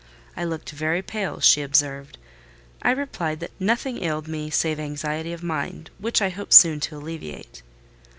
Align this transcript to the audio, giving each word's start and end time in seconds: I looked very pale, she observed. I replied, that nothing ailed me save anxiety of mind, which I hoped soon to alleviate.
I 0.35 0.45
looked 0.45 0.71
very 0.71 1.03
pale, 1.03 1.39
she 1.41 1.61
observed. 1.61 2.17
I 2.81 2.89
replied, 2.89 3.39
that 3.39 3.51
nothing 3.59 4.03
ailed 4.03 4.27
me 4.27 4.49
save 4.49 4.79
anxiety 4.79 5.31
of 5.31 5.43
mind, 5.43 5.91
which 5.99 6.23
I 6.23 6.29
hoped 6.29 6.53
soon 6.53 6.79
to 6.79 6.97
alleviate. 6.97 7.61